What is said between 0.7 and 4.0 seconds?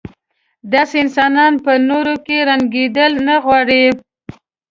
داسې انسانان په نورو کې رنګېدل نه غواړي.